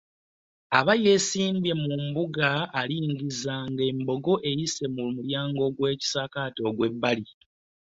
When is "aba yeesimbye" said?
0.79-1.71